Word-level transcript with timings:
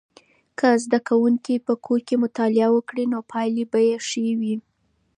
که 0.59 0.67
زده 0.83 0.99
کوونکي 1.09 1.55
په 1.67 1.73
کور 1.85 1.99
کې 2.07 2.15
مطالعه 2.23 2.69
وکړي 2.73 3.05
نو 3.13 3.19
پایلې 3.31 3.65
به 3.71 3.79
یې 3.87 3.95
ښې 4.07 4.27
وي. 4.39 4.55